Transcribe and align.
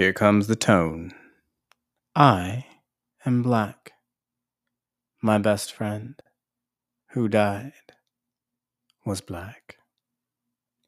Here 0.00 0.14
comes 0.14 0.46
the 0.46 0.56
tone. 0.56 1.12
I 2.16 2.64
am 3.26 3.42
black. 3.42 3.92
My 5.20 5.36
best 5.36 5.74
friend, 5.74 6.14
who 7.10 7.28
died, 7.28 7.92
was 9.04 9.20
black. 9.20 9.76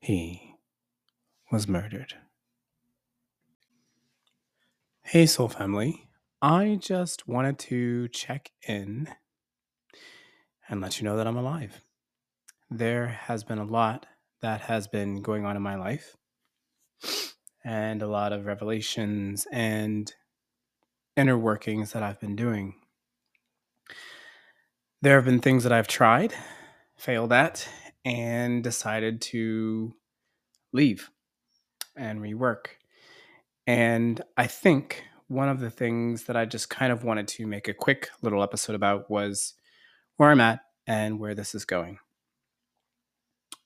He 0.00 0.54
was 1.50 1.68
murdered. 1.68 2.14
Hey, 5.02 5.26
Soul 5.26 5.48
Family. 5.48 6.08
I 6.40 6.78
just 6.80 7.28
wanted 7.28 7.58
to 7.68 8.08
check 8.08 8.50
in 8.66 9.08
and 10.70 10.80
let 10.80 10.98
you 10.98 11.04
know 11.04 11.18
that 11.18 11.26
I'm 11.26 11.36
alive. 11.36 11.82
There 12.70 13.08
has 13.08 13.44
been 13.44 13.58
a 13.58 13.64
lot 13.64 14.06
that 14.40 14.62
has 14.62 14.88
been 14.88 15.20
going 15.20 15.44
on 15.44 15.54
in 15.54 15.60
my 15.60 15.74
life, 15.74 16.16
and 17.64 18.02
a 18.02 18.06
lot 18.06 18.32
of 18.32 18.46
revelations 18.46 19.46
and 19.52 20.12
inner 21.16 21.38
workings 21.38 21.92
that 21.92 22.02
I've 22.02 22.20
been 22.20 22.36
doing. 22.36 22.74
There 25.02 25.16
have 25.16 25.24
been 25.24 25.40
things 25.40 25.64
that 25.64 25.72
I've 25.72 25.88
tried, 25.88 26.32
failed 26.96 27.32
at, 27.32 27.68
and 28.04 28.62
decided 28.62 29.20
to 29.22 29.94
leave 30.72 31.10
and 31.96 32.20
rework. 32.20 32.66
And 33.66 34.20
I 34.36 34.46
think 34.46 35.04
one 35.28 35.48
of 35.48 35.60
the 35.60 35.70
things 35.70 36.24
that 36.24 36.36
I 36.36 36.44
just 36.44 36.68
kind 36.68 36.92
of 36.92 37.04
wanted 37.04 37.28
to 37.28 37.46
make 37.46 37.68
a 37.68 37.74
quick 37.74 38.10
little 38.22 38.42
episode 38.42 38.74
about 38.74 39.10
was 39.10 39.54
where 40.16 40.30
I'm 40.30 40.40
at 40.40 40.60
and 40.86 41.18
where 41.18 41.34
this 41.34 41.54
is 41.54 41.64
going. 41.64 41.98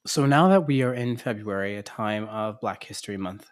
So 0.07 0.27
now 0.27 0.49
that 0.49 0.67
we 0.67 0.83
are 0.83 0.95
in 0.95 1.17
February, 1.17 1.77
a 1.77 1.83
time 1.83 2.29
of 2.29 2.61
Black 2.61 2.85
History 2.85 3.17
Month, 3.17 3.51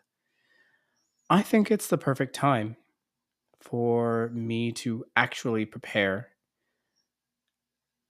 I 1.31 1.43
think 1.43 1.71
it's 1.71 1.89
the 1.89 1.99
perfect 1.99 2.35
time 2.35 2.77
for 3.61 4.31
me 4.35 4.73
to 4.73 5.05
actually 5.17 5.65
prepare 5.65 6.29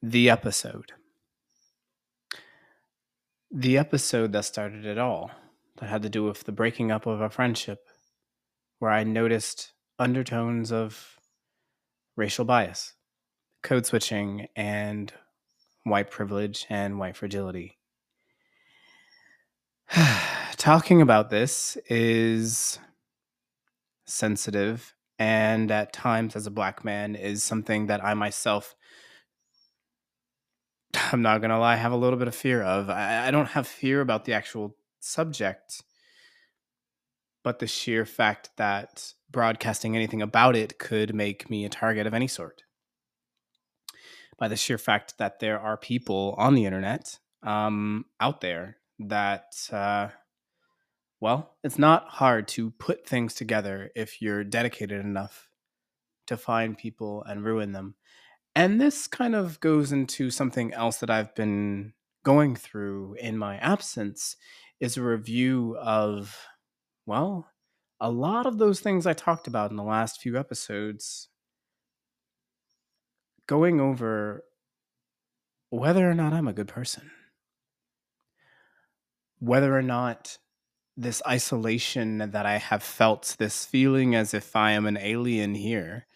the 0.03 0.29
episode. 0.29 0.93
The 3.53 3.79
episode 3.79 4.33
that 4.33 4.45
started 4.45 4.85
it 4.85 4.99
all, 4.99 5.31
that 5.77 5.89
had 5.89 6.03
to 6.03 6.09
do 6.09 6.25
with 6.25 6.43
the 6.43 6.53
breaking 6.53 6.91
up 6.91 7.07
of 7.07 7.21
a 7.21 7.31
friendship, 7.31 7.87
where 8.81 8.91
I 8.91 9.05
noticed 9.05 9.73
undertones 9.97 10.73
of 10.73 11.21
racial 12.17 12.45
bias, 12.45 12.95
code 13.63 13.87
switching, 13.87 14.49
and 14.57 15.13
white 15.85 16.11
privilege 16.11 16.67
and 16.69 16.99
white 16.99 17.17
fragility. 17.17 17.79
Talking 20.57 21.01
about 21.01 21.31
this 21.31 21.77
is 21.89 22.81
sensitive 24.07 24.95
and 25.19 25.71
at 25.71 25.93
times 25.93 26.37
as 26.37 26.47
a 26.47 26.51
black 26.51 26.85
man 26.85 27.15
is 27.15 27.43
something 27.43 27.87
that 27.87 28.05
I 28.05 28.15
myself 28.15 28.75
I'm 31.13 31.23
not 31.23 31.41
gonna 31.41 31.59
lie, 31.59 31.77
have 31.77 31.93
a 31.93 31.97
little 31.97 32.19
bit 32.19 32.29
of 32.29 32.35
fear 32.35 32.63
of. 32.63 32.91
I, 32.91 33.29
I 33.29 33.31
don't 33.31 33.49
have 33.49 33.67
fear 33.67 34.01
about 34.01 34.25
the 34.25 34.33
actual 34.33 34.77
subject, 35.01 35.83
but 37.43 37.59
the 37.59 37.67
sheer 37.67 38.05
fact 38.05 38.51
that 38.57 39.13
broadcasting 39.31 39.97
anything 39.97 40.23
about 40.23 40.57
it 40.57 40.79
could 40.79 41.15
make 41.15 41.51
me 41.51 41.65
a 41.65 41.69
target 41.69 42.07
of 42.07 42.15
any 42.15 42.29
sort. 42.29 42.63
By 44.39 44.49
the 44.49 44.57
sheer 44.57 44.79
fact 44.79 45.19
that 45.19 45.41
there 45.41 45.61
are 45.61 45.77
people 45.77 46.35
on 46.39 46.55
the 46.55 46.67
internet 46.67 47.19
um, 47.43 48.07
out 48.21 48.41
there 48.41 48.79
that 49.01 49.55
uh, 49.71 50.09
well, 51.25 51.57
it's 51.65 51.79
not 51.79 52.07
hard 52.07 52.47
to 52.47 52.71
put 52.73 53.07
things 53.07 53.33
together 53.33 53.91
if 53.97 54.21
you're 54.21 54.45
dedicated 54.45 55.01
enough 55.01 55.49
to 56.27 56.37
find 56.37 56.77
people 56.77 57.23
and 57.23 57.43
ruin 57.43 57.73
them. 57.73 57.95
And 58.55 58.79
this 58.79 59.07
kind 59.07 59.35
of 59.35 59.59
goes 59.61 59.91
into 59.91 60.31
something 60.31 60.75
else 60.75 60.99
that 60.99 61.09
I've 61.09 61.35
been 61.35 61.95
going 62.27 62.57
through 62.57 63.17
in 63.19 63.39
my 63.39 63.57
absence 63.57 64.37
is 64.81 64.99
a 64.99 65.03
review 65.03 65.79
of 65.81 66.39
well, 67.07 67.49
a 67.99 68.11
lot 68.11 68.45
of 68.45 68.59
those 68.59 68.81
things 68.81 69.07
I 69.07 69.15
talked 69.15 69.47
about 69.47 69.71
in 69.71 69.79
the 69.79 69.83
last 69.83 70.21
few 70.21 70.39
episodes 70.39 71.29
going 73.47 73.81
over 73.81 74.45
whether 75.71 76.07
or 76.07 76.15
not 76.15 76.35
I'm 76.35 76.49
a 76.49 76.53
good 76.53 76.69
person. 76.69 77.11
Whether 79.39 79.75
or 79.75 79.83
not 79.83 80.37
this 80.97 81.23
isolation 81.27 82.19
that 82.19 82.47
I 82.47 82.59
have 82.59 82.83
felt, 82.83 83.37
this 83.39 83.65
feeling 83.65 84.15
as 84.15 84.33
if 84.33 84.55
I 84.55 84.73
am 84.73 84.87
an 84.87 84.97
alien 84.97 85.55
here, 85.55 86.07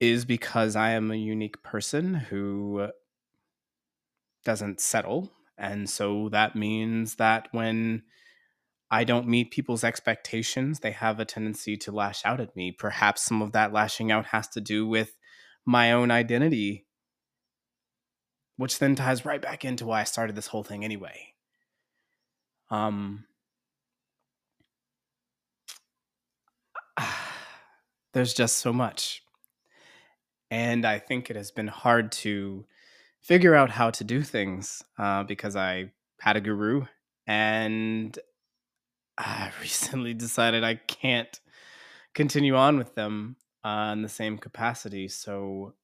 is 0.00 0.24
because 0.24 0.76
I 0.76 0.90
am 0.90 1.10
a 1.10 1.16
unique 1.16 1.62
person 1.62 2.14
who 2.14 2.88
doesn't 4.44 4.80
settle. 4.80 5.32
And 5.58 5.90
so 5.90 6.28
that 6.30 6.56
means 6.56 7.16
that 7.16 7.48
when 7.52 8.04
I 8.90 9.04
don't 9.04 9.28
meet 9.28 9.50
people's 9.50 9.84
expectations, 9.84 10.80
they 10.80 10.92
have 10.92 11.20
a 11.20 11.24
tendency 11.24 11.76
to 11.78 11.92
lash 11.92 12.24
out 12.24 12.40
at 12.40 12.56
me. 12.56 12.72
Perhaps 12.72 13.22
some 13.22 13.42
of 13.42 13.52
that 13.52 13.72
lashing 13.72 14.10
out 14.10 14.26
has 14.26 14.48
to 14.48 14.60
do 14.60 14.86
with 14.86 15.18
my 15.66 15.92
own 15.92 16.10
identity, 16.10 16.86
which 18.56 18.78
then 18.78 18.94
ties 18.94 19.26
right 19.26 19.42
back 19.42 19.64
into 19.64 19.84
why 19.84 20.00
I 20.00 20.04
started 20.04 20.36
this 20.36 20.46
whole 20.46 20.64
thing 20.64 20.84
anyway. 20.84 21.34
Um, 22.70 23.26
there's 28.12 28.34
just 28.34 28.58
so 28.58 28.72
much. 28.72 29.22
And 30.50 30.86
I 30.86 30.98
think 30.98 31.30
it 31.30 31.36
has 31.36 31.50
been 31.50 31.68
hard 31.68 32.12
to 32.12 32.64
figure 33.20 33.54
out 33.54 33.70
how 33.70 33.90
to 33.90 34.04
do 34.04 34.22
things 34.22 34.82
uh, 34.98 35.24
because 35.24 35.56
I 35.56 35.92
had 36.20 36.36
a 36.36 36.40
guru 36.40 36.86
and 37.26 38.18
I 39.18 39.50
recently 39.60 40.14
decided 40.14 40.64
I 40.64 40.76
can't 40.76 41.38
continue 42.14 42.56
on 42.56 42.78
with 42.78 42.94
them 42.94 43.36
uh, 43.64 43.90
in 43.92 44.02
the 44.02 44.08
same 44.08 44.38
capacity. 44.38 45.08
So 45.08 45.74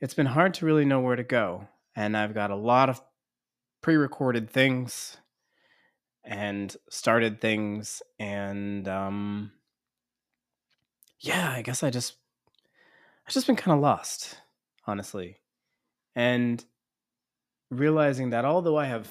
it's 0.00 0.14
been 0.14 0.26
hard 0.26 0.54
to 0.54 0.66
really 0.66 0.84
know 0.84 1.00
where 1.00 1.16
to 1.16 1.22
go. 1.22 1.68
And 1.94 2.16
I've 2.16 2.34
got 2.34 2.50
a 2.50 2.56
lot 2.56 2.88
of 2.88 3.00
pre 3.82 3.96
recorded 3.96 4.48
things 4.48 5.18
and 6.24 6.76
started 6.88 7.40
things 7.40 8.02
and 8.18 8.86
um 8.88 9.52
yeah, 11.20 11.52
I 11.52 11.62
guess 11.62 11.82
I 11.82 11.90
just 11.90 12.16
I've 13.26 13.32
just 13.32 13.46
been 13.46 13.56
kind 13.56 13.74
of 13.76 13.80
lost, 13.80 14.38
honestly. 14.86 15.38
And 16.14 16.64
realizing 17.70 18.30
that 18.30 18.44
although 18.44 18.76
I 18.76 18.86
have 18.86 19.08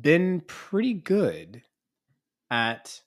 been 0.00 0.42
pretty 0.42 0.94
good 0.94 1.62
at 2.50 3.00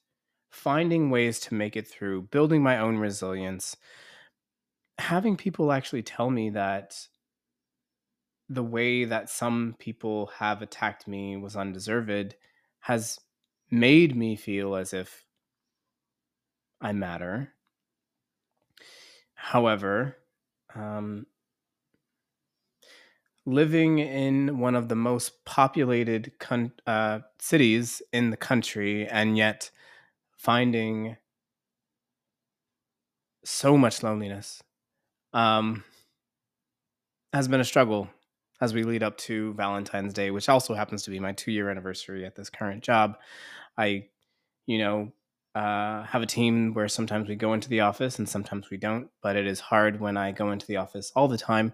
finding 0.50 1.10
ways 1.10 1.40
to 1.40 1.54
make 1.54 1.76
it 1.76 1.86
through, 1.86 2.22
building 2.22 2.62
my 2.62 2.78
own 2.78 2.98
resilience, 2.98 3.76
having 4.98 5.36
people 5.36 5.72
actually 5.72 6.02
tell 6.02 6.30
me 6.30 6.50
that 6.50 7.06
the 8.48 8.62
way 8.62 9.04
that 9.04 9.30
some 9.30 9.74
people 9.78 10.26
have 10.26 10.62
attacked 10.62 11.08
me 11.08 11.36
was 11.36 11.56
undeserved 11.56 12.34
has 12.80 13.18
made 13.70 14.14
me 14.14 14.36
feel 14.36 14.76
as 14.76 14.92
if 14.92 15.24
I 16.80 16.92
matter. 16.92 17.54
However, 19.34 20.18
um, 20.74 21.26
living 23.46 23.98
in 23.98 24.58
one 24.58 24.74
of 24.74 24.88
the 24.88 24.94
most 24.94 25.44
populated 25.44 26.32
con- 26.38 26.72
uh, 26.86 27.20
cities 27.38 28.00
in 28.12 28.30
the 28.30 28.36
country 28.36 29.06
and 29.06 29.36
yet 29.36 29.70
finding 30.36 31.16
so 33.44 33.76
much 33.76 34.02
loneliness 34.02 34.62
um, 35.32 35.84
has 37.32 37.48
been 37.48 37.60
a 37.60 37.64
struggle 37.64 38.08
as 38.64 38.72
we 38.72 38.82
lead 38.82 39.02
up 39.02 39.18
to 39.18 39.52
Valentine's 39.54 40.14
Day, 40.14 40.30
which 40.30 40.48
also 40.48 40.72
happens 40.74 41.02
to 41.02 41.10
be 41.10 41.20
my 41.20 41.32
two 41.32 41.52
year 41.52 41.68
anniversary 41.70 42.24
at 42.24 42.34
this 42.34 42.48
current 42.48 42.82
job. 42.82 43.18
I, 43.76 44.06
you 44.66 44.78
know, 44.78 45.12
uh, 45.54 46.02
have 46.04 46.22
a 46.22 46.26
team 46.26 46.72
where 46.72 46.88
sometimes 46.88 47.28
we 47.28 47.36
go 47.36 47.52
into 47.52 47.68
the 47.68 47.80
office 47.80 48.18
and 48.18 48.28
sometimes 48.28 48.70
we 48.70 48.78
don't, 48.78 49.08
but 49.22 49.36
it 49.36 49.46
is 49.46 49.60
hard 49.60 50.00
when 50.00 50.16
I 50.16 50.32
go 50.32 50.50
into 50.50 50.66
the 50.66 50.78
office 50.78 51.12
all 51.14 51.28
the 51.28 51.38
time 51.38 51.72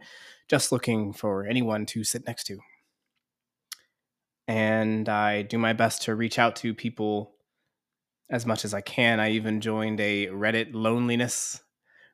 just 0.48 0.72
looking 0.72 1.12
for 1.12 1.46
anyone 1.46 1.86
to 1.86 2.02
sit 2.02 2.26
next 2.26 2.44
to. 2.48 2.58
And 4.48 5.08
I 5.08 5.42
do 5.42 5.56
my 5.56 5.72
best 5.72 6.02
to 6.02 6.14
reach 6.16 6.40
out 6.40 6.56
to 6.56 6.74
people 6.74 7.36
as 8.28 8.44
much 8.44 8.64
as 8.64 8.74
I 8.74 8.80
can. 8.80 9.20
I 9.20 9.30
even 9.30 9.60
joined 9.60 10.00
a 10.00 10.26
Reddit 10.26 10.70
loneliness 10.72 11.62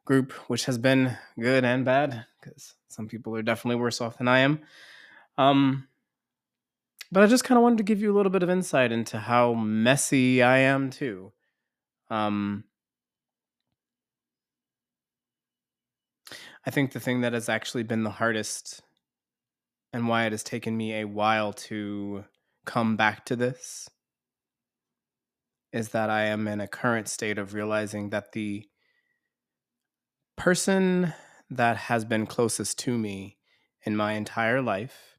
group, 0.04 0.32
which 0.48 0.66
has 0.66 0.76
been 0.76 1.16
good 1.40 1.64
and 1.64 1.84
bad 1.84 2.26
because 2.40 2.74
some 2.96 3.06
people 3.06 3.36
are 3.36 3.42
definitely 3.42 3.78
worse 3.78 4.00
off 4.00 4.16
than 4.16 4.26
I 4.26 4.38
am. 4.38 4.60
Um, 5.36 5.86
but 7.12 7.22
I 7.22 7.26
just 7.26 7.44
kind 7.44 7.58
of 7.58 7.62
wanted 7.62 7.78
to 7.78 7.84
give 7.84 8.00
you 8.00 8.10
a 8.10 8.16
little 8.16 8.32
bit 8.32 8.42
of 8.42 8.48
insight 8.48 8.90
into 8.90 9.18
how 9.18 9.52
messy 9.52 10.42
I 10.42 10.58
am 10.58 10.88
too. 10.88 11.32
Um, 12.08 12.64
I 16.64 16.70
think 16.70 16.92
the 16.92 17.00
thing 17.00 17.20
that 17.20 17.34
has 17.34 17.50
actually 17.50 17.82
been 17.82 18.02
the 18.02 18.10
hardest 18.10 18.82
and 19.92 20.08
why 20.08 20.24
it 20.24 20.32
has 20.32 20.42
taken 20.42 20.74
me 20.74 20.94
a 20.94 21.04
while 21.04 21.52
to 21.52 22.24
come 22.64 22.96
back 22.96 23.26
to 23.26 23.36
this 23.36 23.90
is 25.70 25.90
that 25.90 26.08
I 26.08 26.24
am 26.24 26.48
in 26.48 26.62
a 26.62 26.66
current 26.66 27.08
state 27.08 27.36
of 27.36 27.52
realizing 27.52 28.08
that 28.10 28.32
the 28.32 28.66
person 30.36 31.12
that 31.50 31.76
has 31.76 32.04
been 32.04 32.26
closest 32.26 32.78
to 32.80 32.96
me 32.98 33.36
in 33.82 33.96
my 33.96 34.12
entire 34.12 34.60
life 34.60 35.18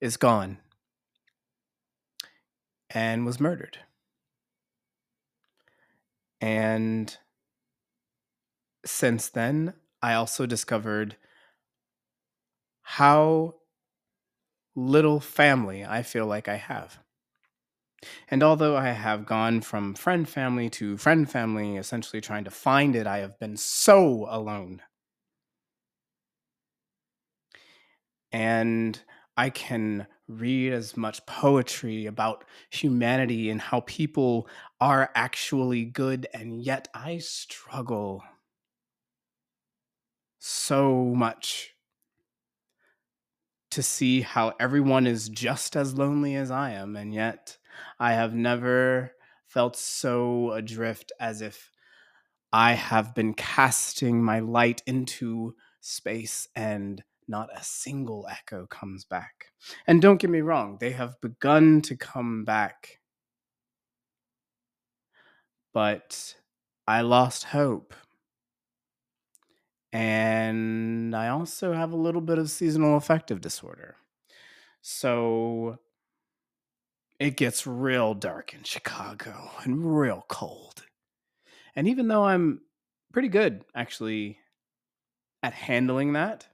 is 0.00 0.16
gone 0.16 0.58
and 2.90 3.24
was 3.24 3.40
murdered. 3.40 3.78
And 6.40 7.16
since 8.84 9.28
then, 9.28 9.74
I 10.02 10.14
also 10.14 10.46
discovered 10.46 11.16
how 12.82 13.54
little 14.74 15.20
family 15.20 15.84
I 15.84 16.02
feel 16.02 16.26
like 16.26 16.48
I 16.48 16.56
have. 16.56 16.98
And 18.28 18.42
although 18.42 18.76
I 18.76 18.90
have 18.90 19.26
gone 19.26 19.62
from 19.62 19.94
friend 19.94 20.28
family 20.28 20.68
to 20.70 20.96
friend 20.96 21.28
family, 21.30 21.76
essentially 21.76 22.20
trying 22.20 22.44
to 22.44 22.50
find 22.50 22.94
it, 22.94 23.06
I 23.06 23.18
have 23.18 23.38
been 23.38 23.56
so 23.56 24.26
alone. 24.28 24.82
And 28.36 29.00
I 29.38 29.48
can 29.48 30.06
read 30.28 30.74
as 30.74 30.94
much 30.94 31.24
poetry 31.24 32.04
about 32.04 32.44
humanity 32.68 33.48
and 33.48 33.58
how 33.58 33.80
people 33.80 34.46
are 34.78 35.10
actually 35.14 35.86
good, 35.86 36.26
and 36.34 36.60
yet 36.62 36.86
I 36.92 37.16
struggle 37.16 38.22
so 40.38 41.14
much 41.14 41.76
to 43.70 43.82
see 43.82 44.20
how 44.20 44.52
everyone 44.60 45.06
is 45.06 45.30
just 45.30 45.74
as 45.74 45.94
lonely 45.94 46.34
as 46.36 46.50
I 46.50 46.72
am, 46.72 46.94
and 46.94 47.14
yet 47.14 47.56
I 47.98 48.12
have 48.12 48.34
never 48.34 49.12
felt 49.46 49.76
so 49.76 50.52
adrift 50.52 51.10
as 51.18 51.40
if 51.40 51.70
I 52.52 52.74
have 52.74 53.14
been 53.14 53.32
casting 53.32 54.22
my 54.22 54.40
light 54.40 54.82
into 54.86 55.54
space 55.80 56.48
and 56.54 57.02
not 57.28 57.48
a 57.54 57.62
single 57.62 58.26
echo 58.30 58.66
comes 58.66 59.04
back. 59.04 59.46
And 59.86 60.00
don't 60.00 60.20
get 60.20 60.30
me 60.30 60.40
wrong, 60.40 60.78
they 60.80 60.92
have 60.92 61.20
begun 61.20 61.82
to 61.82 61.96
come 61.96 62.44
back. 62.44 63.00
But 65.72 66.34
I 66.86 67.02
lost 67.02 67.44
hope. 67.44 67.94
And 69.92 71.14
I 71.14 71.28
also 71.28 71.72
have 71.72 71.92
a 71.92 71.96
little 71.96 72.20
bit 72.20 72.38
of 72.38 72.50
seasonal 72.50 72.96
affective 72.96 73.40
disorder. 73.40 73.96
So 74.82 75.78
it 77.18 77.36
gets 77.36 77.66
real 77.66 78.14
dark 78.14 78.52
in 78.54 78.62
Chicago 78.62 79.50
and 79.64 79.98
real 79.98 80.24
cold. 80.28 80.84
And 81.74 81.88
even 81.88 82.08
though 82.08 82.24
I'm 82.24 82.60
pretty 83.12 83.28
good 83.28 83.64
actually 83.74 84.38
at 85.42 85.54
handling 85.54 86.12
that, 86.14 86.46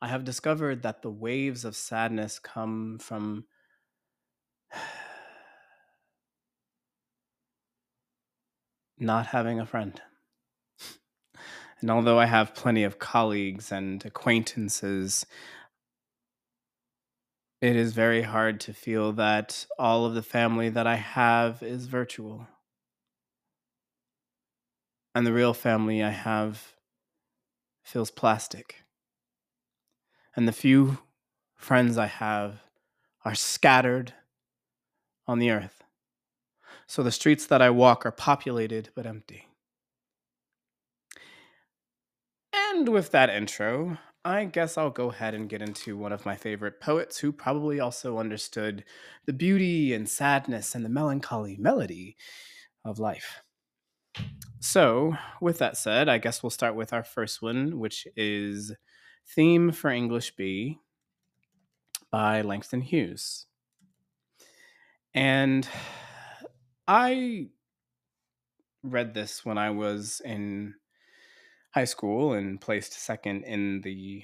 I 0.00 0.08
have 0.08 0.24
discovered 0.24 0.82
that 0.82 1.02
the 1.02 1.10
waves 1.10 1.64
of 1.64 1.74
sadness 1.74 2.38
come 2.38 2.98
from 3.00 3.46
not 8.98 9.26
having 9.26 9.58
a 9.58 9.66
friend. 9.66 10.00
And 11.80 11.90
although 11.90 12.18
I 12.18 12.26
have 12.26 12.54
plenty 12.54 12.84
of 12.84 12.98
colleagues 12.98 13.72
and 13.72 14.04
acquaintances, 14.04 15.26
it 17.60 17.76
is 17.76 17.92
very 17.92 18.22
hard 18.22 18.60
to 18.62 18.72
feel 18.72 19.12
that 19.14 19.66
all 19.78 20.06
of 20.06 20.14
the 20.14 20.22
family 20.22 20.68
that 20.70 20.86
I 20.86 20.96
have 20.96 21.62
is 21.62 21.86
virtual. 21.86 22.46
And 25.14 25.26
the 25.26 25.32
real 25.32 25.54
family 25.54 26.02
I 26.02 26.10
have 26.10 26.74
feels 27.82 28.10
plastic 28.10 28.82
and 30.38 30.46
the 30.46 30.52
few 30.52 30.98
friends 31.56 31.98
I 31.98 32.06
have 32.06 32.62
are 33.24 33.34
scattered 33.34 34.14
on 35.26 35.40
the 35.40 35.50
earth. 35.50 35.82
So 36.86 37.02
the 37.02 37.10
streets 37.10 37.46
that 37.46 37.60
I 37.60 37.70
walk 37.70 38.06
are 38.06 38.12
populated 38.12 38.90
but 38.94 39.04
empty. 39.04 39.48
And 42.52 42.88
with 42.88 43.10
that 43.10 43.30
intro, 43.30 43.98
I 44.24 44.44
guess 44.44 44.78
I'll 44.78 44.90
go 44.90 45.10
ahead 45.10 45.34
and 45.34 45.48
get 45.48 45.60
into 45.60 45.96
one 45.96 46.12
of 46.12 46.24
my 46.24 46.36
favorite 46.36 46.80
poets 46.80 47.18
who 47.18 47.32
probably 47.32 47.80
also 47.80 48.18
understood 48.18 48.84
the 49.26 49.32
beauty 49.32 49.92
and 49.92 50.08
sadness 50.08 50.72
and 50.72 50.84
the 50.84 50.88
melancholy 50.88 51.56
melody 51.56 52.16
of 52.84 53.00
life. 53.00 53.42
So, 54.60 55.16
with 55.40 55.58
that 55.58 55.76
said, 55.76 56.08
I 56.08 56.18
guess 56.18 56.44
we'll 56.44 56.50
start 56.50 56.76
with 56.76 56.92
our 56.92 57.02
first 57.02 57.42
one, 57.42 57.80
which 57.80 58.06
is 58.14 58.72
Theme 59.34 59.72
for 59.72 59.90
English 59.90 60.36
B 60.36 60.78
by 62.10 62.40
Langston 62.42 62.80
Hughes. 62.80 63.46
And 65.14 65.68
I 66.86 67.48
read 68.82 69.14
this 69.14 69.44
when 69.44 69.58
I 69.58 69.70
was 69.70 70.22
in 70.24 70.74
high 71.72 71.84
school 71.84 72.32
and 72.32 72.60
placed 72.60 72.94
second 72.94 73.44
in 73.44 73.82
the 73.82 74.22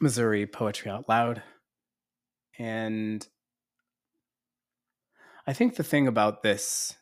Missouri 0.00 0.46
Poetry 0.46 0.90
Out 0.90 1.08
Loud. 1.08 1.42
And 2.58 3.26
I 5.46 5.52
think 5.54 5.76
the 5.76 5.82
thing 5.82 6.06
about 6.06 6.42
this 6.42 6.96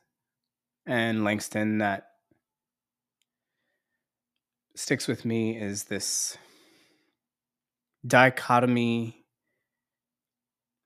and 0.87 1.25
Langston 1.25 1.79
that 1.79 2.07
sticks 4.77 5.09
with 5.09 5.25
me 5.25 5.59
is 5.61 5.85
this 5.85 6.39
dichotomy 8.07 9.25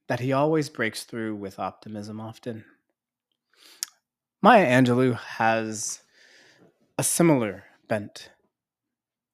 that 0.09 0.21
he 0.21 0.33
always 0.33 0.69
breaks 0.69 1.05
through 1.05 1.37
with 1.37 1.59
optimism 1.59 2.21
often. 2.21 2.65
Maya 4.43 4.67
Angelou 4.67 5.17
has 5.17 6.03
a 6.99 7.03
similar 7.03 7.65
bent, 7.89 8.31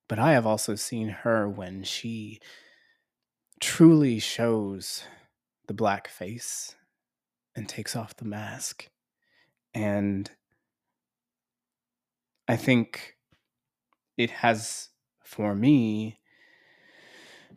but 0.09 0.19
I 0.19 0.33
have 0.33 0.47
also 0.47 0.77
seen 0.77 1.09
her 1.09 1.49
when 1.49 1.83
she 1.83 2.39
truly 3.61 4.21
shows 4.21 5.03
the 5.67 5.75
black 5.75 6.07
face 6.09 6.77
and 7.57 7.69
takes 7.69 7.97
off 7.97 8.17
the 8.17 8.25
mask. 8.25 8.89
And 9.75 10.31
I 12.47 12.57
think 12.57 13.17
it 14.17 14.31
has, 14.31 14.91
for 15.25 15.55
me, 15.55 16.20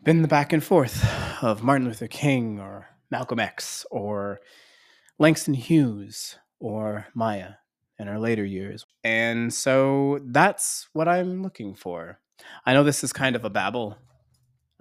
been 0.03 0.21
the 0.21 0.27
back 0.27 0.51
and 0.51 0.61
forth 0.61 1.05
of 1.41 1.63
Martin 1.63 1.87
Luther 1.87 2.07
King 2.07 2.59
or 2.59 2.89
Malcolm 3.09 3.39
X 3.39 3.85
or 3.89 4.41
Langston 5.17 5.53
Hughes 5.53 6.37
or 6.59 7.07
Maya 7.13 7.53
in 7.97 8.09
our 8.09 8.19
later 8.19 8.43
years. 8.43 8.85
And 9.05 9.53
so 9.53 10.19
that's 10.25 10.89
what 10.91 11.07
I'm 11.07 11.41
looking 11.41 11.73
for. 11.73 12.19
I 12.65 12.73
know 12.73 12.83
this 12.83 13.03
is 13.03 13.13
kind 13.13 13.37
of 13.37 13.45
a 13.45 13.49
babble, 13.49 13.97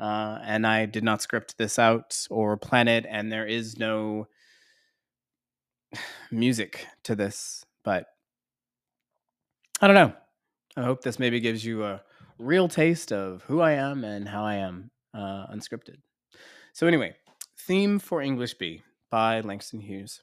uh, 0.00 0.41
and 0.43 0.67
I 0.67 0.87
did 0.87 1.05
not 1.05 1.23
script 1.23 1.57
this 1.57 1.79
out 1.79 2.26
or 2.29 2.57
plan 2.57 2.88
it, 2.88 3.07
and 3.09 3.31
there 3.31 3.47
is 3.47 3.79
no 3.79 4.26
music 6.33 6.85
to 7.05 7.14
this, 7.14 7.64
but 7.85 8.07
I 9.81 9.87
don't 9.87 9.95
know. 9.95 10.14
I 10.76 10.83
hope 10.83 11.02
this 11.02 11.21
maybe 11.21 11.38
gives 11.38 11.64
you 11.64 11.85
a 11.85 12.02
real 12.38 12.67
taste 12.67 13.12
of 13.12 13.45
who 13.45 13.61
I 13.61 13.73
am 13.73 14.02
and 14.02 14.29
how 14.29 14.45
I 14.45 14.57
am 14.57 14.91
uh, 15.14 15.47
unscripted. 15.52 15.97
So, 16.73 16.87
anyway, 16.87 17.14
theme 17.57 17.99
for 17.99 18.23
English 18.23 18.54
B 18.54 18.83
by 19.11 19.40
Langston 19.40 19.81
Hughes. 19.81 20.23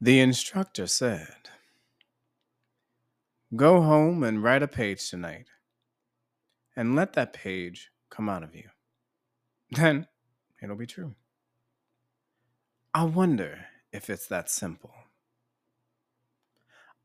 The 0.00 0.20
instructor 0.20 0.86
said, 0.86 1.50
Go 3.54 3.80
home 3.82 4.22
and 4.22 4.42
write 4.42 4.62
a 4.62 4.68
page 4.68 5.08
tonight, 5.08 5.46
and 6.74 6.94
let 6.94 7.14
that 7.14 7.32
page 7.32 7.90
come 8.10 8.28
out 8.28 8.42
of 8.42 8.54
you. 8.54 8.68
Then 9.70 10.06
it'll 10.62 10.76
be 10.76 10.86
true. 10.86 11.14
I 12.94 13.04
wonder 13.04 13.66
if 13.92 14.08
it's 14.08 14.26
that 14.28 14.48
simple. 14.48 14.94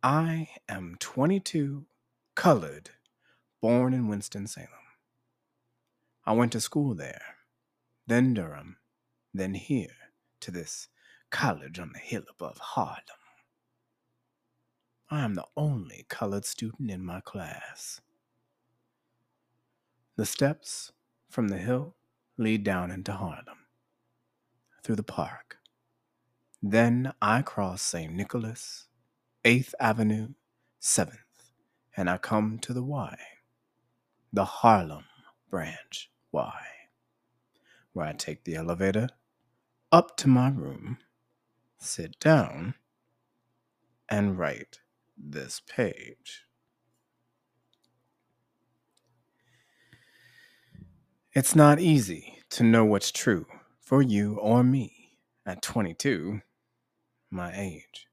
I 0.03 0.49
am 0.67 0.95
22, 0.99 1.85
colored, 2.33 2.89
born 3.61 3.93
in 3.93 4.07
Winston-Salem. 4.07 4.69
I 6.25 6.33
went 6.33 6.53
to 6.53 6.59
school 6.59 6.95
there, 6.95 7.21
then 8.07 8.33
Durham, 8.33 8.77
then 9.31 9.53
here 9.53 9.95
to 10.39 10.49
this 10.49 10.87
college 11.29 11.77
on 11.77 11.91
the 11.93 11.99
hill 11.99 12.23
above 12.31 12.57
Harlem. 12.57 12.97
I 15.11 15.21
am 15.21 15.35
the 15.35 15.45
only 15.55 16.07
colored 16.09 16.45
student 16.45 16.89
in 16.89 17.05
my 17.05 17.19
class. 17.19 18.01
The 20.15 20.25
steps 20.25 20.93
from 21.29 21.49
the 21.49 21.59
hill 21.59 21.95
lead 22.37 22.63
down 22.63 22.89
into 22.89 23.13
Harlem, 23.13 23.67
through 24.81 24.95
the 24.95 25.03
park. 25.03 25.59
Then 26.59 27.13
I 27.21 27.43
cross 27.43 27.83
St. 27.83 28.11
Nicholas, 28.11 28.87
8th 29.43 29.73
Avenue, 29.79 30.29
7th, 30.79 31.17
and 31.97 32.11
I 32.11 32.19
come 32.19 32.59
to 32.59 32.73
the 32.73 32.83
Y, 32.83 33.17
the 34.31 34.45
Harlem 34.45 35.05
branch 35.49 36.11
Y, 36.31 36.61
where 37.93 38.05
I 38.05 38.13
take 38.13 38.43
the 38.43 38.55
elevator 38.55 39.09
up 39.91 40.15
to 40.17 40.27
my 40.27 40.49
room, 40.49 40.99
sit 41.79 42.19
down, 42.19 42.75
and 44.07 44.37
write 44.37 44.81
this 45.17 45.59
page. 45.67 46.45
It's 51.33 51.55
not 51.55 51.79
easy 51.79 52.37
to 52.51 52.63
know 52.63 52.85
what's 52.85 53.11
true 53.11 53.47
for 53.79 54.03
you 54.03 54.35
or 54.35 54.63
me 54.63 55.17
at 55.47 55.63
22, 55.63 56.41
my 57.31 57.51
age. 57.55 58.05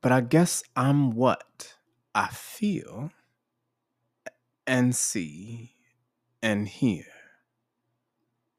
But 0.00 0.12
I 0.12 0.20
guess 0.20 0.62
I'm 0.76 1.10
what 1.10 1.74
I 2.14 2.28
feel 2.28 3.10
and 4.66 4.94
see 4.94 5.72
and 6.42 6.68
hear. 6.68 7.04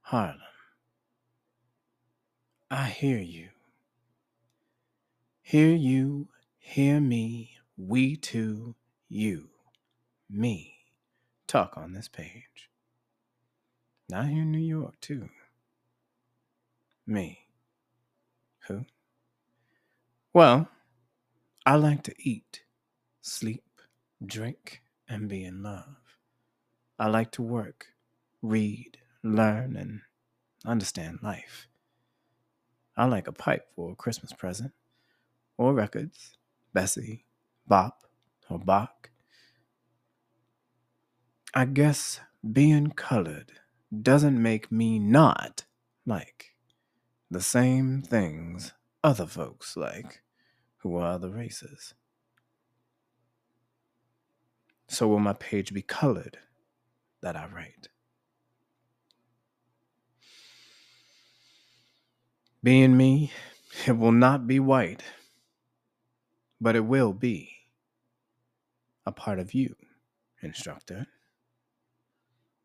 Harlem. 0.01 0.39
I 2.71 2.85
hear 2.87 3.19
you. 3.19 3.49
Hear 5.41 5.73
you, 5.73 6.27
hear 6.59 6.99
me, 6.99 7.51
we 7.77 8.17
two, 8.17 8.75
you, 9.07 9.47
me, 10.29 10.73
talk 11.47 11.77
on 11.77 11.93
this 11.93 12.09
page. 12.09 12.69
I 14.13 14.25
hear 14.27 14.43
New 14.43 14.59
York 14.59 14.99
too. 14.99 15.29
Me. 17.05 17.39
Who? 18.67 18.85
Well, 20.33 20.67
I 21.67 21.75
like 21.75 22.01
to 22.03 22.15
eat, 22.17 22.61
sleep, 23.21 23.81
drink, 24.25 24.83
and 25.09 25.27
be 25.27 25.43
in 25.43 25.63
love. 25.63 25.97
I 26.97 27.09
like 27.09 27.31
to 27.31 27.41
work, 27.41 27.87
read, 28.41 28.99
learn, 29.21 29.75
and 29.75 29.99
understand 30.65 31.19
life. 31.21 31.67
I 32.95 33.03
like 33.03 33.27
a 33.27 33.33
pipe 33.33 33.67
for 33.75 33.91
a 33.91 33.95
Christmas 33.95 34.31
present, 34.31 34.71
or 35.57 35.73
records, 35.73 36.37
Bessie, 36.71 37.25
Bop, 37.67 38.03
or 38.49 38.59
Bach. 38.59 39.09
I 41.53 41.65
guess 41.65 42.21
being 42.49 42.91
colored 42.91 43.51
doesn't 44.01 44.41
make 44.41 44.71
me 44.71 44.99
not 44.99 45.65
like 46.05 46.55
the 47.29 47.41
same 47.41 48.03
things 48.03 48.71
other 49.03 49.25
folks 49.25 49.75
like 49.75 50.21
who 50.79 50.95
are 50.97 51.19
the 51.19 51.29
races. 51.29 51.93
So 54.87 55.07
will 55.07 55.19
my 55.19 55.33
page 55.33 55.73
be 55.73 55.81
colored 55.81 56.39
that 57.21 57.35
I 57.35 57.47
write? 57.47 57.89
Being 62.63 62.97
me, 62.97 63.31
it 63.85 63.97
will 63.97 64.11
not 64.11 64.47
be 64.47 64.59
white, 64.59 65.03
but 66.59 66.75
it 66.75 66.85
will 66.85 67.13
be 67.13 67.51
a 69.05 69.11
part 69.11 69.39
of 69.39 69.53
you, 69.53 69.75
instructor. 70.41 71.07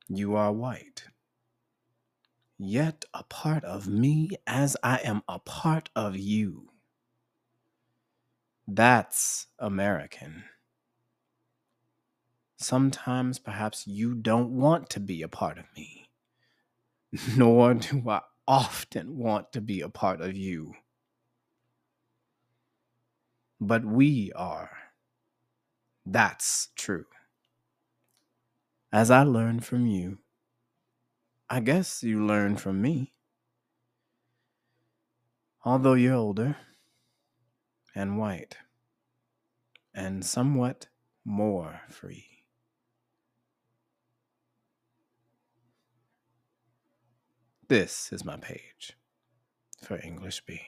You 0.09 0.35
are 0.35 0.53
white, 0.53 1.05
yet 2.59 3.05
a 3.15 3.23
part 3.25 3.65
of 3.65 3.87
me 3.87 4.31
as 4.47 4.77
I 4.83 4.99
am 4.99 5.23
a 5.29 5.39
part 5.39 5.91
of 5.95 6.17
you. 6.17 6.72
That's 8.67 9.49
American. 9.59 10.45
Sometimes 12.57 13.39
perhaps 13.39 13.87
you 13.87 14.15
don't 14.15 14.51
want 14.51 14.89
to 14.91 15.01
be 15.01 15.23
a 15.23 15.29
part 15.29 15.59
of 15.59 15.65
me, 15.77 16.09
nor 17.37 17.75
do 17.75 18.09
I 18.09 18.23
often 18.47 19.17
want 19.19 19.53
to 19.53 19.61
be 19.61 19.81
a 19.81 19.89
part 19.89 20.21
of 20.21 20.37
you. 20.37 20.75
But 23.61 23.85
we 23.85 24.33
are. 24.35 24.71
That's 26.07 26.69
true. 26.77 27.07
As 28.93 29.11
I 29.11 29.23
learn 29.23 29.61
from 29.61 29.87
you, 29.87 30.19
I 31.49 31.61
guess 31.61 32.03
you 32.03 32.25
learn 32.25 32.57
from 32.57 32.81
me. 32.81 33.13
Although 35.65 35.95
you're 35.95 36.15
older 36.15 36.57
and 37.95 38.19
white 38.19 38.57
and 39.95 40.25
somewhat 40.25 40.89
more 41.25 41.83
free. 41.89 42.27
This 47.69 48.13
is 48.13 48.25
my 48.25 48.37
page 48.37 48.97
for 49.83 49.99
English 50.03 50.43
B. 50.47 50.61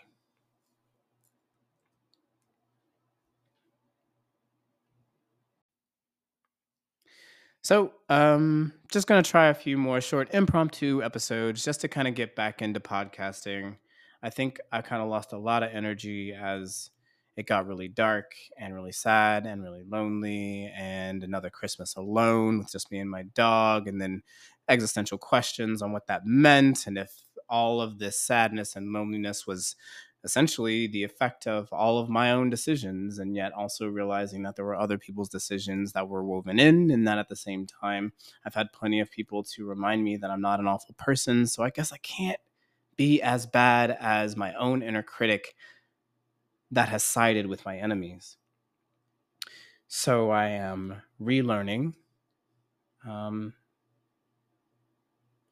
So, 7.61 7.93
um, 8.11 8.75
just 8.93 9.07
gonna 9.07 9.23
try 9.23 9.47
a 9.47 9.55
few 9.55 9.79
more 9.79 10.01
short 10.01 10.33
impromptu 10.35 11.03
episodes 11.03 11.65
just 11.65 11.81
to 11.81 11.89
kind 11.89 12.07
of 12.07 12.15
get 12.15 12.37
back 12.37 12.61
into 12.61 12.79
podcasting. 12.79 13.77
I 14.23 14.31
think 14.31 14.61
I 14.71 14.83
kind 14.83 15.03
of 15.03 15.09
lost 15.09 15.33
a 15.33 15.39
lot 15.39 15.63
of 15.63 15.71
energy 15.73 16.35
as 16.35 16.91
it 17.37 17.47
got 17.47 17.67
really 17.67 17.89
dark 17.89 18.35
and 18.59 18.75
really 18.75 18.93
sad 18.93 19.47
and 19.47 19.63
really 19.63 19.83
lonely 19.89 20.71
and 20.77 21.25
another 21.25 21.51
christmas 21.51 21.97
alone 21.97 22.59
with 22.59 22.71
just 22.71 22.91
me 22.91 22.99
and 22.99 23.11
my 23.11 23.23
dog 23.23 23.89
and 23.89 24.01
then 24.01 24.23
existential 24.69 25.19
questions 25.19 25.83
on 25.83 25.93
what 25.93 26.07
that 26.07 26.25
meant 26.25 26.87
and 26.87 26.97
if 26.99 27.23
all 27.49 27.81
of 27.81 27.99
this 27.99 28.19
sadness 28.19 28.75
and 28.77 28.93
loneliness 28.93 29.47
was 29.47 29.77
essentially 30.25 30.87
the 30.87 31.05
effect 31.05 31.47
of 31.47 31.71
all 31.71 31.99
of 31.99 32.09
my 32.09 32.33
own 32.33 32.49
decisions 32.49 33.19
and 33.19 33.37
yet 33.37 33.53
also 33.53 33.87
realizing 33.87 34.43
that 34.43 34.57
there 34.57 34.65
were 34.65 34.75
other 34.75 34.97
people's 34.97 35.29
decisions 35.29 35.93
that 35.93 36.09
were 36.09 36.25
woven 36.25 36.59
in 36.59 36.91
and 36.91 37.07
that 37.07 37.19
at 37.19 37.29
the 37.29 37.37
same 37.37 37.67
time 37.67 38.13
i've 38.47 38.55
had 38.55 38.73
plenty 38.73 39.01
of 39.01 39.11
people 39.11 39.43
to 39.43 39.67
remind 39.67 40.03
me 40.03 40.17
that 40.17 40.31
i'm 40.31 40.41
not 40.41 40.61
an 40.61 40.67
awful 40.67 40.95
person 40.97 41.47
so 41.47 41.63
i 41.63 41.69
guess 41.69 41.93
i 41.93 41.99
can't 41.99 42.41
be 42.97 43.21
as 43.21 43.47
bad 43.47 43.97
as 44.01 44.37
my 44.37 44.55
own 44.55 44.83
inner 44.83 45.03
critic 45.03 45.55
that 46.75 46.89
has 46.89 47.05
sided 47.05 47.47
with 47.47 47.65
my 47.65 47.79
enemies. 47.79 48.37
So 49.87 50.31
I 50.31 50.49
am 50.49 51.03
relearning, 51.21 51.95
um, 53.07 53.55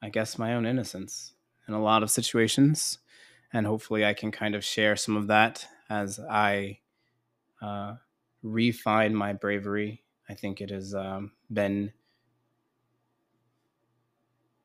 I 0.03 0.09
guess, 0.09 0.39
my 0.39 0.55
own 0.55 0.67
innocence 0.67 1.35
in 1.69 1.75
a 1.75 1.83
lot 1.83 2.03
of 2.03 2.11
situations. 2.11 2.99
And 3.53 3.67
hopefully 3.67 4.05
I 4.05 4.15
can 4.15 4.33
kind 4.33 4.55
of 4.55 4.65
share 4.65 4.97
some 4.97 5.17
of 5.17 5.29
that 5.29 5.67
as 5.89 6.19
I 6.19 6.79
uh, 7.61 7.97
refine 8.43 9.15
my 9.15 9.33
bravery. 9.33 10.03
I 10.29 10.35
think 10.35 10.61
it 10.61 10.71
has 10.71 10.95
um, 10.95 11.33
been 11.53 11.93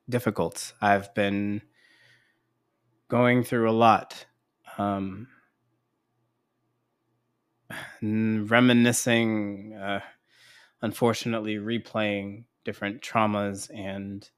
difficult. 0.10 0.74
I've 0.82 1.14
been 1.14 1.62
going 3.10 3.44
through 3.44 3.70
a 3.70 3.72
lot. 3.72 4.26
Um, 4.78 5.28
reminiscing, 8.02 9.74
uh, 9.74 10.02
unfortunately, 10.82 11.56
replaying 11.56 12.46
different 12.64 13.02
traumas 13.02 13.70
and 13.74 14.30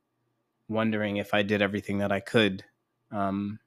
wondering 0.67 1.17
if 1.17 1.33
I 1.33 1.41
did 1.41 1.62
everything 1.62 1.98
that 2.00 2.12
I 2.12 2.19
could. 2.19 2.63
Um, 3.12 3.59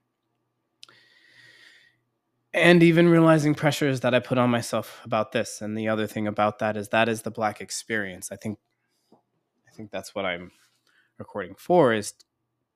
and 2.54 2.82
even 2.82 3.08
realizing 3.08 3.54
pressures 3.54 4.00
that 4.00 4.14
I 4.14 4.20
put 4.20 4.38
on 4.38 4.50
myself 4.50 5.00
about 5.04 5.32
this. 5.32 5.62
And 5.62 5.76
the 5.76 5.88
other 5.88 6.06
thing 6.06 6.26
about 6.26 6.58
that 6.58 6.76
is 6.76 6.88
that 6.90 7.08
is 7.08 7.22
the 7.22 7.30
black 7.30 7.60
experience. 7.60 8.30
I 8.30 8.36
think 8.36 8.58
I 9.12 9.74
think 9.74 9.90
that's 9.90 10.14
what 10.14 10.26
I'm 10.26 10.52
recording 11.18 11.54
for 11.56 11.94
is 11.94 12.12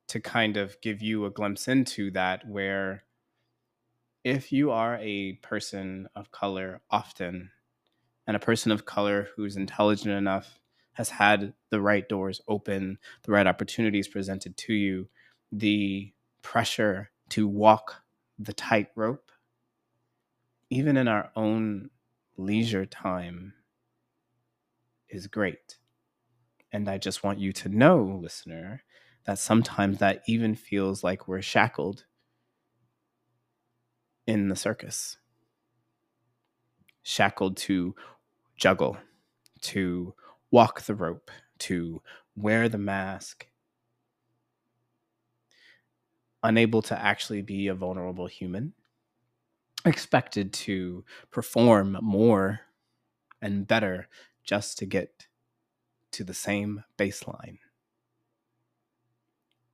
to 0.09 0.21
kind 0.21 0.57
of 0.57 0.81
give 0.81 1.03
you 1.03 1.27
a 1.27 1.31
glimpse 1.31 1.69
into 1.69 2.11
that 2.13 2.49
where 2.49 3.05
if 4.27 4.51
you 4.51 4.73
are 4.73 4.99
a 5.01 5.35
person 5.35 6.09
of 6.17 6.33
color, 6.33 6.81
often 6.91 7.49
and 8.27 8.37
a 8.37 8.41
person 8.41 8.73
of 8.73 8.85
color 8.85 9.29
who's 9.37 9.57
intelligent 9.57 10.13
enough 10.13 10.59
has 10.95 11.09
had 11.11 11.55
the 11.71 11.81
right 11.81 12.09
doors 12.09 12.41
open, 12.49 12.99
the 13.23 13.31
right 13.31 13.47
opportunities 13.47 14.09
presented 14.09 14.57
to 14.57 14.73
you, 14.73 15.09
the 15.53 16.13
pressure 16.43 17.13
to 17.29 17.47
walk 17.47 18.03
the 18.37 18.53
tightrope, 18.53 19.31
even 20.71 20.97
in 20.97 21.07
our 21.07 21.31
own 21.37 21.89
leisure 22.37 22.85
time, 22.85 23.55
is 25.09 25.29
great. 25.29 25.77
And 26.73 26.89
I 26.89 26.99
just 26.99 27.23
want 27.23 27.39
you 27.39 27.53
to 27.53 27.69
know, 27.69 28.19
listener, 28.21 28.83
that 29.25 29.39
sometimes 29.39 29.99
that 29.99 30.23
even 30.27 30.57
feels 30.57 31.05
like 31.05 31.29
we're 31.29 31.43
shackled 31.43 32.07
in 34.27 34.49
the 34.49 34.57
circus, 34.57 35.19
shackled 37.03 37.57
to 37.57 37.95
juggle, 38.57 38.97
to 39.61 40.15
walk 40.51 40.83
the 40.83 40.95
rope, 40.95 41.31
to 41.59 42.03
wear 42.35 42.69
the 42.69 42.79
mask, 42.79 43.47
unable 46.43 46.83
to 46.83 47.01
actually 47.01 47.43
be 47.43 47.69
a 47.69 47.75
vulnerable 47.75 48.27
human, 48.27 48.73
expected 49.85 50.53
to 50.53 51.05
perform 51.31 51.97
more 52.03 52.61
and 53.41 53.67
better 53.67 54.09
just 54.45 54.79
to 54.79 54.87
get 54.87 55.27
to 56.11 56.25
the 56.25 56.35
same 56.35 56.83
baseline. 56.99 57.59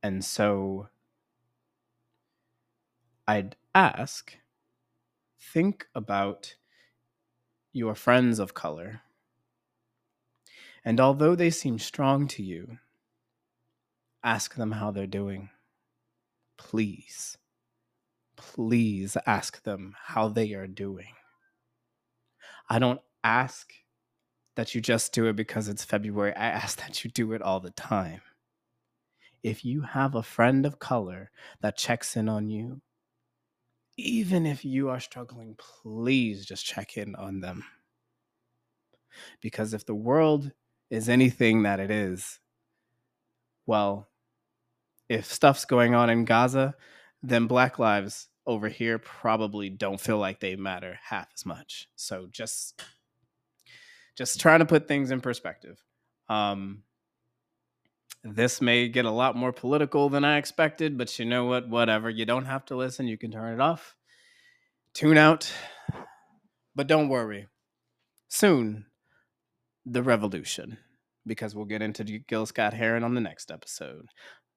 And 0.01 0.23
so 0.23 0.89
I'd 3.27 3.55
ask 3.73 4.35
think 5.53 5.87
about 5.93 6.55
your 7.71 7.95
friends 7.95 8.39
of 8.39 8.53
color. 8.53 9.01
And 10.85 10.99
although 10.99 11.35
they 11.35 11.49
seem 11.49 11.79
strong 11.79 12.27
to 12.29 12.43
you, 12.43 12.77
ask 14.23 14.55
them 14.55 14.71
how 14.71 14.91
they're 14.91 15.07
doing. 15.07 15.49
Please, 16.57 17.37
please 18.35 19.17
ask 19.25 19.63
them 19.63 19.95
how 20.05 20.27
they 20.27 20.53
are 20.53 20.67
doing. 20.67 21.13
I 22.69 22.79
don't 22.79 23.01
ask 23.23 23.73
that 24.55 24.75
you 24.75 24.81
just 24.81 25.13
do 25.13 25.25
it 25.27 25.35
because 25.35 25.67
it's 25.67 25.83
February. 25.83 26.35
I 26.35 26.45
ask 26.45 26.79
that 26.79 27.03
you 27.03 27.11
do 27.11 27.33
it 27.33 27.41
all 27.41 27.59
the 27.59 27.71
time 27.71 28.21
if 29.43 29.65
you 29.65 29.81
have 29.81 30.15
a 30.15 30.23
friend 30.23 30.65
of 30.65 30.79
color 30.79 31.29
that 31.61 31.77
checks 31.77 32.15
in 32.15 32.29
on 32.29 32.49
you, 32.49 32.81
even 33.97 34.45
if 34.45 34.65
you 34.65 34.89
are 34.89 34.99
struggling, 34.99 35.55
please 35.57 36.45
just 36.45 36.65
check 36.65 36.97
in 36.97 37.15
on 37.15 37.39
them. 37.41 37.63
Because 39.41 39.73
if 39.73 39.85
the 39.85 39.95
world 39.95 40.51
is 40.89 41.09
anything 41.09 41.63
that 41.63 41.79
it 41.79 41.91
is, 41.91 42.39
well, 43.65 44.07
if 45.09 45.25
stuff's 45.25 45.65
going 45.65 45.93
on 45.93 46.09
in 46.09 46.25
Gaza, 46.25 46.75
then 47.21 47.47
Black 47.47 47.77
lives 47.79 48.27
over 48.45 48.67
here 48.67 48.97
probably 48.97 49.69
don't 49.69 49.99
feel 49.99 50.17
like 50.17 50.39
they 50.39 50.55
matter 50.55 50.99
half 51.01 51.27
as 51.33 51.45
much. 51.45 51.87
So 51.95 52.27
just 52.31 52.81
just 54.15 54.39
trying 54.39 54.59
to 54.59 54.65
put 54.65 54.87
things 54.87 55.11
in 55.11 55.21
perspective. 55.21 55.81
Um, 56.29 56.83
this 58.23 58.61
may 58.61 58.87
get 58.87 59.05
a 59.05 59.11
lot 59.11 59.35
more 59.35 59.51
political 59.51 60.09
than 60.09 60.23
I 60.23 60.37
expected, 60.37 60.97
but 60.97 61.17
you 61.19 61.25
know 61.25 61.45
what? 61.45 61.67
Whatever. 61.67 62.09
You 62.09 62.25
don't 62.25 62.45
have 62.45 62.65
to 62.65 62.75
listen. 62.75 63.07
You 63.07 63.17
can 63.17 63.31
turn 63.31 63.53
it 63.53 63.61
off, 63.61 63.95
tune 64.93 65.17
out. 65.17 65.51
But 66.75 66.87
don't 66.87 67.09
worry. 67.09 67.47
Soon, 68.29 68.85
the 69.85 70.01
revolution, 70.01 70.77
because 71.27 71.53
we'll 71.53 71.65
get 71.65 71.81
into 71.81 72.03
Gil 72.03 72.45
Scott 72.45 72.73
Heron 72.73 73.03
on 73.03 73.13
the 73.13 73.21
next 73.21 73.51
episode. 73.51 74.07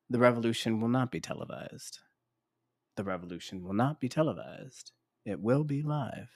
The 0.08 0.18
revolution 0.18 0.80
will 0.80 0.88
not 0.88 1.10
be 1.10 1.20
televised. 1.20 1.98
The 2.96 3.04
revolution 3.04 3.62
will 3.62 3.74
not 3.74 4.00
be 4.00 4.08
televised. 4.08 4.92
It 5.24 5.40
will 5.40 5.64
be 5.64 5.82
live. 5.82 6.30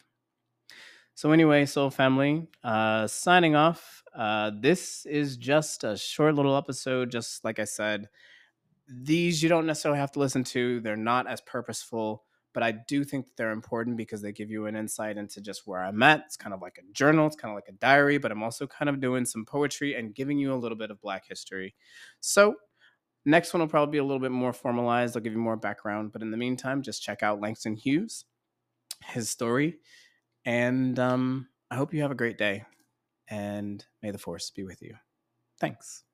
So 1.20 1.32
anyway, 1.32 1.66
Soul 1.66 1.90
Family, 1.90 2.48
uh, 2.64 3.06
signing 3.06 3.54
off. 3.54 4.02
Uh, 4.14 4.52
this 4.58 5.04
is 5.04 5.36
just 5.36 5.84
a 5.84 5.94
short 5.94 6.34
little 6.34 6.56
episode. 6.56 7.10
Just 7.10 7.44
like 7.44 7.58
I 7.58 7.64
said, 7.64 8.08
these 8.88 9.42
you 9.42 9.50
don't 9.50 9.66
necessarily 9.66 10.00
have 10.00 10.12
to 10.12 10.18
listen 10.18 10.44
to. 10.44 10.80
They're 10.80 10.96
not 10.96 11.26
as 11.26 11.42
purposeful, 11.42 12.24
but 12.54 12.62
I 12.62 12.72
do 12.72 13.04
think 13.04 13.26
that 13.26 13.36
they're 13.36 13.50
important 13.50 13.98
because 13.98 14.22
they 14.22 14.32
give 14.32 14.50
you 14.50 14.64
an 14.64 14.76
insight 14.76 15.18
into 15.18 15.42
just 15.42 15.66
where 15.66 15.84
I'm 15.84 16.02
at. 16.02 16.22
It's 16.24 16.38
kind 16.38 16.54
of 16.54 16.62
like 16.62 16.78
a 16.78 16.92
journal. 16.94 17.26
It's 17.26 17.36
kind 17.36 17.52
of 17.52 17.54
like 17.54 17.68
a 17.68 17.72
diary, 17.78 18.16
but 18.16 18.32
I'm 18.32 18.42
also 18.42 18.66
kind 18.66 18.88
of 18.88 18.98
doing 18.98 19.26
some 19.26 19.44
poetry 19.44 19.96
and 19.96 20.14
giving 20.14 20.38
you 20.38 20.54
a 20.54 20.56
little 20.56 20.78
bit 20.78 20.90
of 20.90 21.02
Black 21.02 21.28
history. 21.28 21.74
So 22.20 22.54
next 23.26 23.52
one 23.52 23.60
will 23.60 23.68
probably 23.68 23.92
be 23.92 23.98
a 23.98 24.04
little 24.04 24.20
bit 24.20 24.32
more 24.32 24.54
formalized. 24.54 25.18
I'll 25.18 25.22
give 25.22 25.34
you 25.34 25.38
more 25.38 25.58
background, 25.58 26.12
but 26.12 26.22
in 26.22 26.30
the 26.30 26.38
meantime, 26.38 26.80
just 26.80 27.02
check 27.02 27.22
out 27.22 27.42
Langston 27.42 27.76
Hughes, 27.76 28.24
his 29.04 29.28
story 29.28 29.80
and 30.44 30.98
um, 30.98 31.48
I 31.70 31.76
hope 31.76 31.94
you 31.94 32.02
have 32.02 32.10
a 32.10 32.16
great 32.16 32.38
day. 32.38 32.64
And 33.28 33.84
may 34.02 34.10
the 34.10 34.18
force 34.18 34.50
be 34.50 34.64
with 34.64 34.82
you. 34.82 34.96
Thanks. 35.60 36.04